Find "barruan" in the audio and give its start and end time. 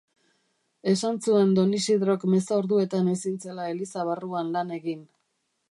4.13-4.53